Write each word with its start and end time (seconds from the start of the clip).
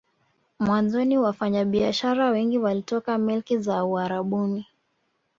Mwanzoni 0.59 1.17
wafanya 1.17 1.65
biashara 1.65 2.29
wengi 2.29 2.57
walitoka 2.59 3.17
milki 3.17 3.57
za 3.57 3.85
Uarabuni 3.85 4.65